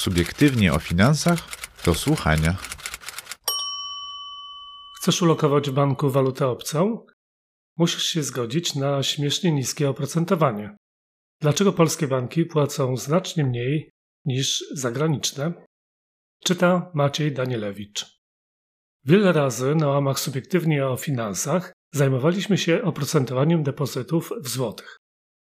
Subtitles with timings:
[0.00, 1.38] Subiektywnie o finansach
[1.84, 2.56] do słuchania.
[4.96, 7.06] Chcesz ulokować w banku walutę obcą?
[7.76, 10.76] Musisz się zgodzić na śmiesznie niskie oprocentowanie.
[11.40, 13.90] Dlaczego polskie banki płacą znacznie mniej
[14.24, 15.52] niż zagraniczne?
[16.44, 18.06] Czyta Maciej Danielewicz.
[19.04, 24.96] Wiele razy na łamach subiektywnie o finansach zajmowaliśmy się oprocentowaniem depozytów w złotych.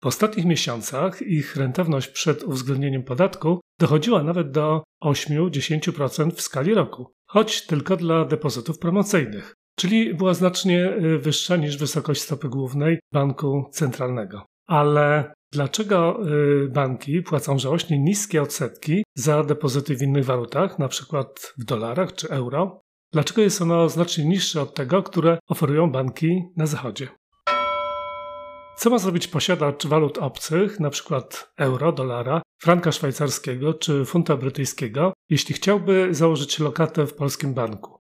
[0.04, 7.14] W ostatnich miesiącach ich rentowność przed uwzględnieniem podatku dochodziła nawet do 8-10% w skali roku,
[7.28, 13.70] choć tylko dla depozytów promocyjnych, czyli była znacznie y, wyższa niż wysokość stopy głównej banku
[13.72, 14.46] centralnego.
[14.68, 16.20] Ale dlaczego
[16.66, 21.24] y, banki płacą żałośnie niskie odsetki za depozyty w innych walutach, np.
[21.58, 22.82] w dolarach czy euro?
[23.14, 27.08] Dlaczego jest ono znacznie niższe od tego, które oferują banki na zachodzie?
[28.78, 31.22] Co ma zrobić posiadacz walut obcych, np.
[31.58, 37.98] euro, dolara, franka szwajcarskiego czy funta brytyjskiego, jeśli chciałby założyć lokatę w polskim banku?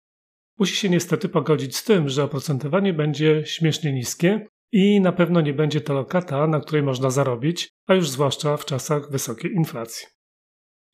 [0.59, 5.55] Musi się niestety pogodzić z tym, że oprocentowanie będzie śmiesznie niskie i na pewno nie
[5.55, 10.07] będzie to lokata, na której można zarobić, a już zwłaszcza w czasach wysokiej inflacji.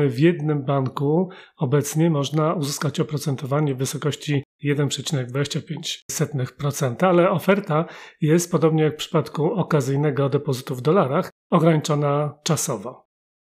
[0.08, 7.84] w jednym banku obecnie można uzyskać oprocentowanie w wysokości 1,25%, ale oferta
[8.20, 13.06] jest, podobnie jak w przypadku okazyjnego depozytu w dolarach, ograniczona czasowo.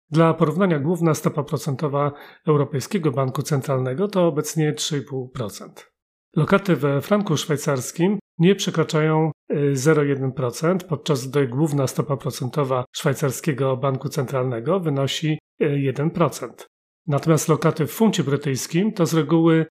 [0.09, 2.11] Dla porównania główna stopa procentowa
[2.47, 5.69] Europejskiego Banku Centralnego to obecnie 3,5%.
[6.35, 9.31] Lokaty we franku szwajcarskim nie przekraczają
[9.73, 16.63] 0,1%, y, podczas gdy główna stopa procentowa szwajcarskiego banku centralnego wynosi 1%.
[16.63, 16.65] Y,
[17.07, 19.65] Natomiast lokaty w funcie brytyjskim to z reguły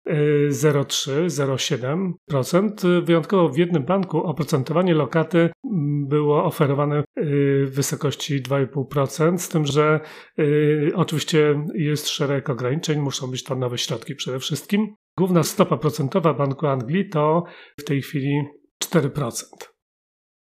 [0.50, 2.86] 0,3-0,7%.
[2.86, 7.04] Y, Wyjątkowo w jednym banku oprocentowanie lokaty mm, było oferowane
[7.66, 10.00] w wysokości 2,5%, z tym, że
[10.96, 14.96] oczywiście jest szereg ograniczeń, muszą być to nowe środki przede wszystkim.
[15.18, 17.44] Główna stopa procentowa Banku Anglii to
[17.80, 18.42] w tej chwili
[18.84, 19.44] 4%.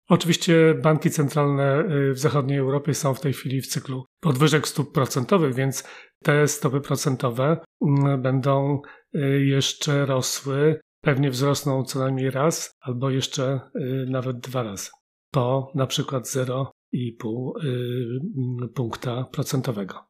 [0.08, 4.92] Oczywiście banki centralne y, w zachodniej Europie są w tej chwili w cyklu podwyżek stóp
[4.92, 5.84] procentowych, więc
[6.22, 8.80] te stopy procentowe mm, będą
[9.14, 14.90] y, jeszcze rosły, pewnie wzrosną co najmniej raz albo jeszcze y, nawet dwa razy
[15.30, 17.52] po na przykład 0,5
[18.74, 20.09] punkta procentowego.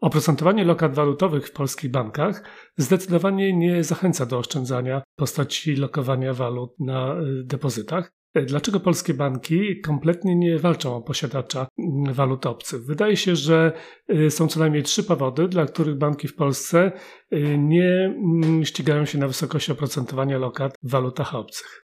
[0.00, 2.42] Oprocentowanie lokat walutowych w polskich bankach
[2.76, 8.12] zdecydowanie nie zachęca do oszczędzania w postaci lokowania walut na y, depozytach.
[8.46, 12.84] Dlaczego polskie banki kompletnie nie walczą o posiadacza mm, walut obcych?
[12.86, 13.72] Wydaje się, że
[14.10, 16.92] y, są co najmniej trzy powody, dla których banki w Polsce
[17.32, 21.86] y, nie mm, ścigają się na wysokość oprocentowania lokat w walutach obcych.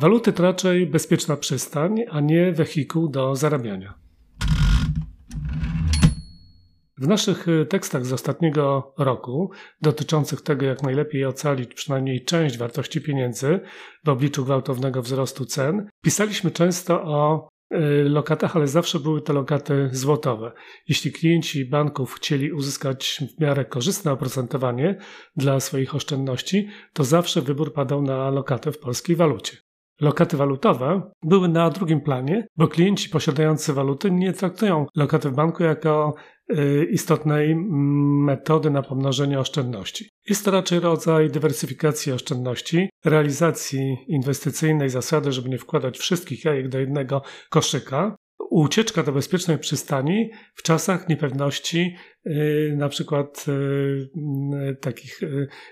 [0.00, 4.09] Waluty to raczej bezpieczna przystań, a nie wehikuł do zarabiania.
[7.00, 9.50] W naszych y, tekstach z ostatniego roku,
[9.82, 13.60] dotyczących tego, jak najlepiej ocalić przynajmniej część wartości pieniędzy
[14.04, 17.78] w obliczu gwałtownego wzrostu cen, pisaliśmy często o y,
[18.08, 20.52] lokatach, ale zawsze były to lokaty złotowe.
[20.88, 24.98] Jeśli klienci banków chcieli uzyskać w miarę korzystne oprocentowanie
[25.36, 29.56] dla swoich oszczędności, to zawsze wybór padał na lokatę w polskiej walucie.
[30.00, 35.62] Lokaty walutowe były na drugim planie, bo klienci posiadający waluty nie traktują lokaty w banku
[35.62, 36.14] jako
[36.52, 37.56] y, istotnej
[38.26, 40.10] metody na pomnożenie oszczędności.
[40.28, 46.78] Jest to raczej rodzaj dywersyfikacji oszczędności, realizacji inwestycyjnej zasady, żeby nie wkładać wszystkich jajek do
[46.78, 48.16] jednego koszyka,
[48.50, 51.96] ucieczka do bezpiecznej przystani w czasach niepewności,
[52.26, 55.20] y, na przykład y, takich,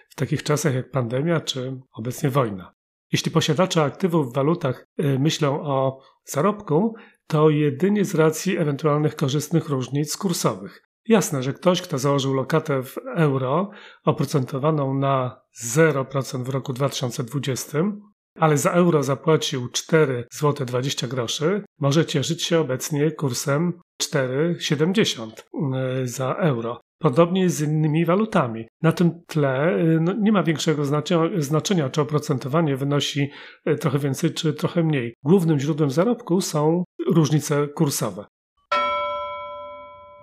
[0.09, 2.78] w takich czasach jak pandemia czy obecnie wojna.
[3.13, 6.95] Jeśli posiadacze aktywów w walutach y, myślą o zarobku,
[7.27, 10.83] to jedynie z racji ewentualnych korzystnych różnic kursowych.
[11.09, 13.71] Jasne, że ktoś, kto założył lokatę w euro
[14.05, 17.79] oprocentowaną na 0% w roku 2020,
[18.39, 25.31] ale za euro zapłacił 4,20 zł 20 groszy, może cieszyć się obecnie kursem 4,70
[25.75, 26.81] e, za euro.
[26.99, 28.69] Podobnie jest z innymi walutami.
[28.83, 33.31] Na tym tle e, no, nie ma większego znaczenia, znaczenia, czy oprocentowanie wynosi
[33.65, 35.15] e, trochę więcej, czy trochę mniej.
[35.23, 38.27] Głównym źródłem zarobku są różnice kursowe.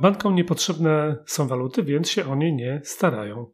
[0.02, 3.46] Bankom niepotrzebne są waluty, więc się o nie nie starają.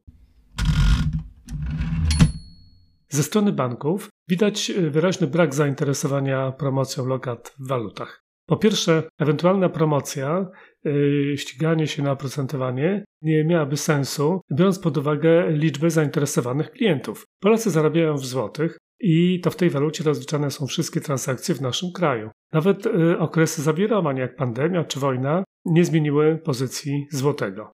[3.09, 8.30] Ze strony banków widać e, wyraźny brak zainteresowania promocją lokat w walutach.
[8.51, 10.47] Po pierwsze, ewentualna promocja,
[10.83, 17.25] yy, ściganie się na oprocentowanie nie miałaby sensu, biorąc pod uwagę liczbę zainteresowanych klientów.
[17.39, 21.91] Polacy zarabiają w złotych i to w tej walucie rozliczane są wszystkie transakcje w naszym
[21.91, 22.29] kraju.
[22.53, 27.71] Nawet yy, okresy zawirowań, jak pandemia czy wojna, nie zmieniły pozycji złotego.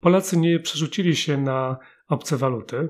[0.00, 1.76] Polacy nie przerzucili się na
[2.08, 2.88] obce waluty.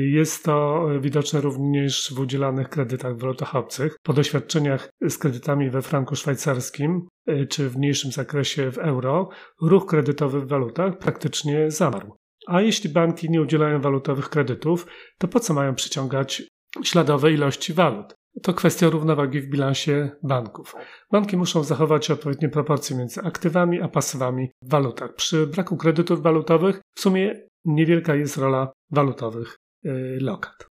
[0.00, 3.96] Jest to widoczne również w udzielanych kredytach w obcych.
[4.02, 9.28] Po doświadczeniach z kredytami we franku szwajcarskim e, czy w mniejszym zakresie w euro,
[9.62, 12.12] ruch kredytowy w walutach praktycznie zamarł.
[12.46, 14.86] A jeśli banki nie udzielają walutowych kredytów,
[15.18, 16.42] to po co mają przyciągać
[16.84, 18.14] śladowe ilości walut?
[18.42, 20.74] To kwestia równowagi w bilansie banków.
[21.10, 25.14] Banki muszą zachować odpowiednie proporcje między aktywami a pasywami w walutach.
[25.14, 30.70] Przy braku kredytów walutowych w sumie niewielka jest rola walutowych y, lokat.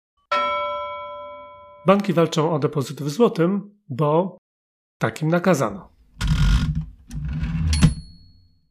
[1.87, 4.37] Banki walczą o depozyty w złotym, bo
[4.97, 5.93] takim nakazano.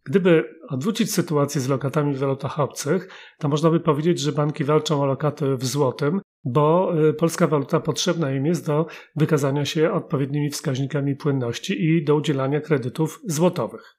[0.04, 5.02] Gdyby odwrócić sytuację z lokatami w walutach obcych, to można by powiedzieć, że banki walczą
[5.02, 8.86] o lokaty w złotym, bo y, polska waluta potrzebna im jest do
[9.16, 13.94] wykazania się odpowiednimi wskaźnikami płynności i do udzielania kredytów złotowych.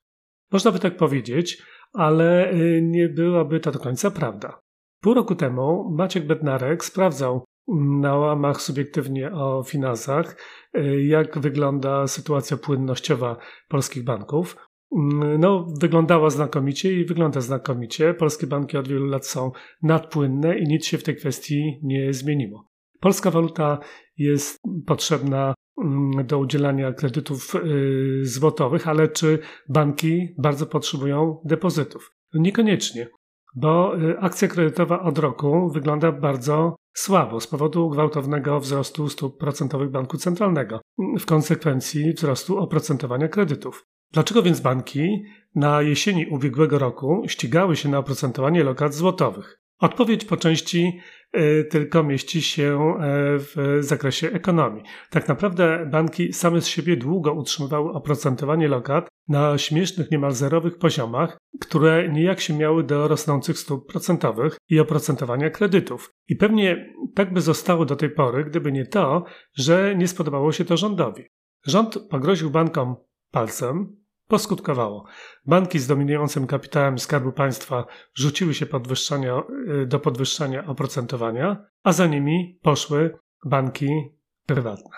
[0.51, 1.63] Można by tak powiedzieć,
[1.93, 4.59] ale y, nie byłaby to do końca prawda.
[5.01, 7.45] Pół roku temu Maciek Bednarek sprawdzał
[8.01, 10.37] na łamach subiektywnie o finansach,
[10.77, 13.37] y, jak wygląda sytuacja płynnościowa
[13.67, 14.55] polskich banków.
[14.95, 18.13] Mm, no, wyglądała znakomicie i wygląda znakomicie.
[18.13, 19.51] Polskie banki od wielu lat są
[19.81, 22.67] nadpłynne i nic się w tej kwestii nie zmieniło.
[22.99, 23.79] Polska waluta
[24.17, 25.53] jest potrzebna
[26.23, 29.39] do udzielania kredytów y, złotowych, ale czy
[29.69, 32.11] banki bardzo potrzebują depozytów?
[32.33, 33.07] No niekoniecznie,
[33.55, 39.89] bo y, akcja kredytowa od roku wygląda bardzo słabo z powodu gwałtownego wzrostu stóp procentowych
[39.89, 40.81] banku centralnego,
[41.19, 43.83] w konsekwencji wzrostu oprocentowania kredytów.
[44.11, 45.23] Dlaczego więc banki
[45.55, 49.62] na jesieni ubiegłego roku ścigały się na oprocentowanie lokat złotowych?
[49.83, 50.99] Odpowiedź po części
[51.37, 52.99] y, tylko mieści się e,
[53.37, 54.83] w zakresie ekonomii.
[55.09, 61.37] Tak naprawdę banki same z siebie długo utrzymywały oprocentowanie lokat na śmiesznych, niemal zerowych poziomach,
[61.61, 66.11] które nijak się miały do rosnących stóp procentowych i oprocentowania kredytów.
[66.27, 69.23] I pewnie tak by zostało do tej pory, gdyby nie to,
[69.55, 71.23] że nie spodobało się to rządowi.
[71.65, 72.95] Rząd pogroził bankom
[73.31, 75.05] palcem, poskutkowało.
[75.45, 77.85] Banki z dominującym kapitałem Skarbu Państwa
[78.15, 79.43] rzuciły się podwyższania,
[79.81, 83.89] y, do podwyższania oprocentowania, a za nimi poszły banki
[84.45, 84.97] prywatne.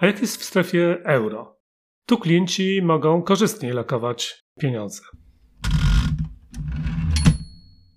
[0.00, 1.60] A jak jest w strefie euro?
[2.06, 5.02] Tu klienci mogą korzystniej lokować pieniądze.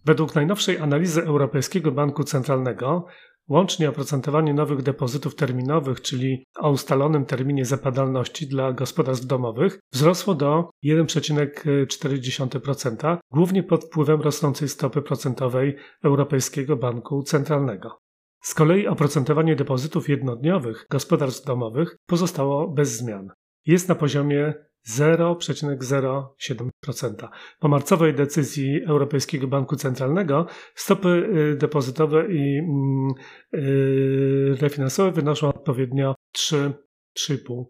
[0.06, 3.06] Według najnowszej analizy Europejskiego Banku Centralnego
[3.50, 10.70] Łącznie oprocentowanie nowych depozytów terminowych, czyli o ustalonym terminie zapadalności dla gospodarstw domowych, wzrosło do
[10.86, 17.98] 1,4%, głównie pod wpływem rosnącej stopy procentowej Europejskiego Banku Centralnego.
[18.42, 23.30] Z kolei oprocentowanie depozytów jednodniowych gospodarstw domowych pozostało bez zmian.
[23.66, 24.54] Jest na poziomie
[24.90, 27.28] 0,07%.
[27.60, 33.10] Po marcowej decyzji Europejskiego Banku Centralnego stopy y, depozytowe i mm,
[33.54, 37.66] y, refinansowe wynoszą odpowiednio 3-3,5%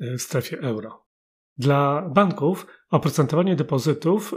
[0.00, 1.04] w strefie euro.
[1.58, 4.34] Dla banków oprocentowanie depozytów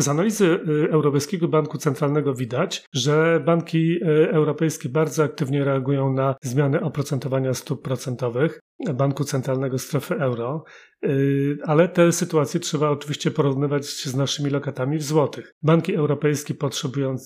[0.00, 6.34] Z analizy y, Europejskiego Banku Centralnego widać, że banki y, europejskie bardzo aktywnie reagują na
[6.42, 8.60] zmiany oprocentowania stóp procentowych
[8.94, 10.64] Banku Centralnego Strefy Euro,
[11.04, 15.54] y, ale te sytuacje trzeba oczywiście porównywać z naszymi lokatami w złotych.
[15.62, 17.16] Banki europejskie potrzebują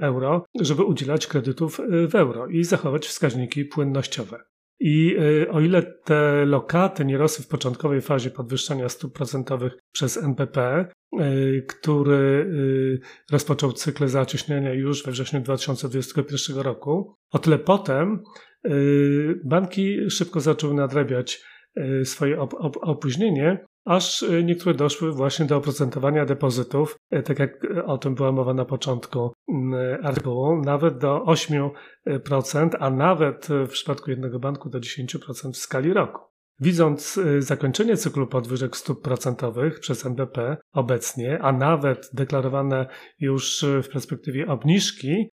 [0.00, 4.49] euro, żeby udzielać kredytów w euro i zachować wskaźniki płynnościowe.
[4.80, 5.16] I
[5.50, 10.86] o ile te lokaty nie rosły w początkowej fazie podwyższania stóp procentowych przez NPP,
[11.18, 12.50] E, który
[13.02, 17.14] e, rozpoczął cykl zacieśniania już we wrześniu 2021 roku.
[17.30, 18.22] O tyle potem
[18.64, 18.70] e,
[19.44, 21.42] banki szybko zaczęły nadrabiać
[22.04, 28.14] swoje op op opóźnienie, aż niektóre doszły właśnie do oprocentowania depozytów, tak jak o tym
[28.14, 29.32] była mowa na początku
[30.02, 36.29] artykułu, nawet do 8%, a nawet w przypadku jednego banku do 10% w skali roku.
[36.60, 42.86] Widząc y, zakończenie cyklu podwyżek stóp procentowych przez NBP obecnie, a nawet deklarowane
[43.18, 45.30] już w perspektywie obniżki y,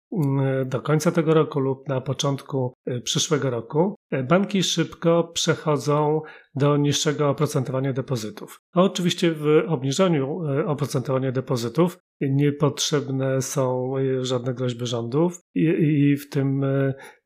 [0.66, 3.94] do końca tego roku lub na początku y, przyszłego roku,
[4.28, 6.20] banki szybko przechodzą
[6.54, 8.60] do niższego oprocentowania depozytów.
[8.74, 16.64] A oczywiście w obniżeniu oprocentowania depozytów niepotrzebne są żadne groźby rządów i, i w, tym,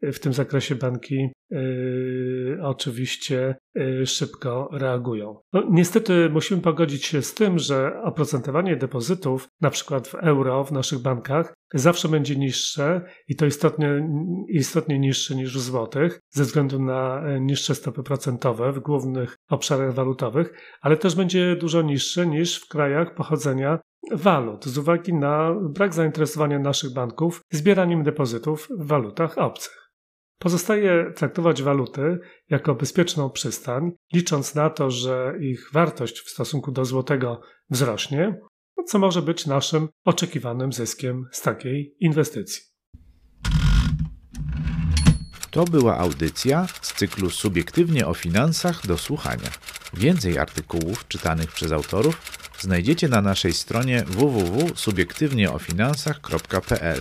[0.02, 5.40] w tym zakresie banki Yy, oczywiście yy, szybko reagują.
[5.52, 10.72] No, niestety musimy pogodzić się z tym, że oprocentowanie depozytów, na przykład w euro w
[10.72, 14.08] naszych bankach, zawsze będzie niższe i to istotnie,
[14.48, 19.94] istotnie niższe niż w złotych, ze względu na e, niższe stopy procentowe w głównych obszarach
[19.94, 23.78] walutowych, ale też będzie dużo niższe niż w krajach pochodzenia
[24.12, 29.87] walut, z uwagi na brak zainteresowania naszych banków zbieraniem depozytów w walutach obcych.
[30.38, 32.18] Pozostaje traktować waluty
[32.50, 37.40] jako bezpieczną przystań, licząc na to, że ich wartość w stosunku do złotego
[37.70, 38.40] wzrośnie,
[38.86, 42.62] co może być naszym oczekiwanym zyskiem z takiej inwestycji.
[45.50, 49.50] To była audycja z cyklu Subiektywnie o finansach do słuchania.
[49.94, 57.00] Więcej artykułów czytanych przez autorów znajdziecie na naszej stronie www.subiektywnieofinansach.pl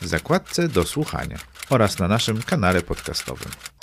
[0.00, 3.73] w zakładce do słuchania oraz na naszym kanale podcastowym.